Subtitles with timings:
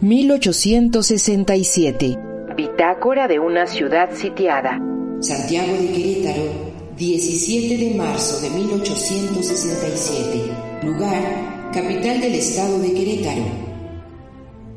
[0.00, 2.16] 1867.
[2.54, 4.78] Bitácora de una ciudad sitiada.
[5.20, 6.42] Santiago de Querétaro,
[6.98, 10.52] 17 de marzo de 1867.
[10.82, 13.46] Lugar, capital del estado de Querétaro.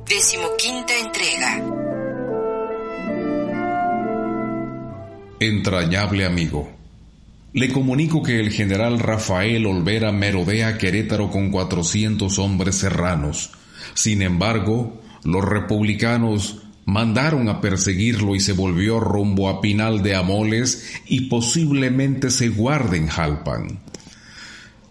[0.08, 1.66] Decimoquinta entrega.
[5.42, 6.70] Entrañable amigo.
[7.52, 13.52] Le comunico que el general Rafael Olvera merodea Querétaro con 400 hombres serranos.
[13.96, 21.02] Sin embargo, los republicanos mandaron a perseguirlo y se volvió rumbo a Pinal de Amoles
[21.06, 23.80] y posiblemente se guarde en Jalpan.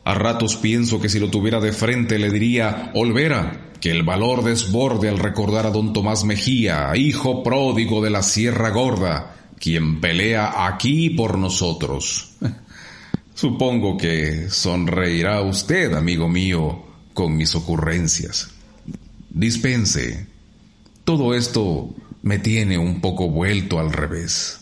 [0.04, 4.42] A ratos pienso que si lo tuviera de frente le diría, Olvera, que el valor
[4.42, 10.66] desborde al recordar a don Tomás Mejía, hijo pródigo de la Sierra Gorda, quien pelea
[10.66, 12.36] aquí por nosotros.
[13.34, 18.50] Supongo que sonreirá usted, amigo mío, con mis ocurrencias.
[19.30, 20.26] Dispense,
[21.04, 24.60] todo esto me tiene un poco vuelto al revés.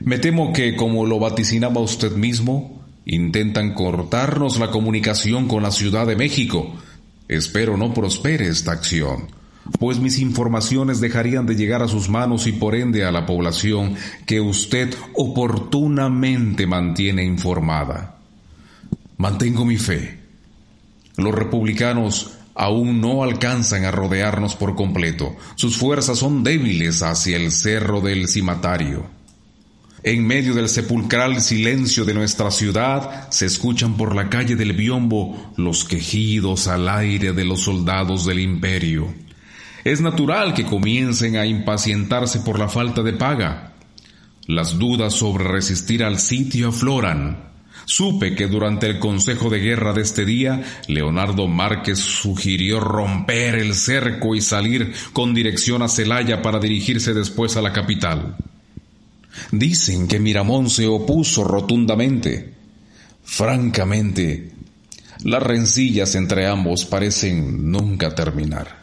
[0.00, 6.06] Me temo que, como lo vaticinaba usted mismo, intentan cortarnos la comunicación con la Ciudad
[6.06, 6.74] de México.
[7.26, 9.38] Espero no prospere esta acción
[9.78, 13.94] pues mis informaciones dejarían de llegar a sus manos y por ende a la población
[14.26, 18.16] que usted oportunamente mantiene informada.
[19.18, 20.18] Mantengo mi fe.
[21.16, 25.36] Los republicanos aún no alcanzan a rodearnos por completo.
[25.54, 29.06] Sus fuerzas son débiles hacia el cerro del cimatario.
[30.02, 35.52] En medio del sepulcral silencio de nuestra ciudad se escuchan por la calle del Biombo
[35.56, 39.12] los quejidos al aire de los soldados del imperio.
[39.84, 43.74] Es natural que comiencen a impacientarse por la falta de paga.
[44.46, 47.47] Las dudas sobre resistir al sitio afloran.
[47.88, 53.74] Supe que durante el consejo de guerra de este día, Leonardo Márquez sugirió romper el
[53.74, 58.36] cerco y salir con dirección a Celaya para dirigirse después a la capital.
[59.52, 62.52] Dicen que Miramón se opuso rotundamente.
[63.24, 64.52] Francamente,
[65.24, 68.82] las rencillas entre ambos parecen nunca terminar.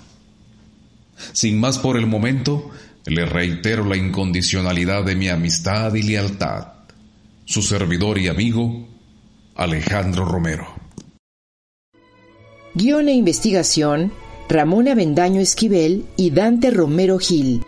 [1.31, 2.71] Sin más por el momento,
[3.05, 6.69] le reitero la incondicionalidad de mi amistad y lealtad.
[7.45, 8.94] Su servidor y amigo,
[9.55, 10.67] Alejandro Romero.
[12.73, 14.11] Guión e investigación,
[14.49, 17.63] Ramón Avendaño Esquivel y Dante Romero Gil.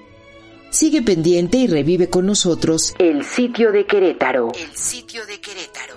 [0.69, 4.51] Sigue pendiente y revive con nosotros El sitio de Querétaro.
[4.53, 5.95] El sitio de Querétaro.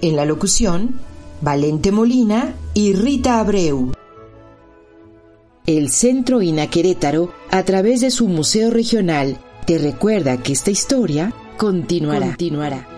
[0.00, 1.00] En la locución,
[1.40, 3.92] Valente Molina y Rita Abreu
[5.68, 11.34] el Centro INA Querétaro, a través de su Museo Regional, te recuerda que esta historia
[11.58, 12.28] continuará.
[12.28, 12.97] continuará.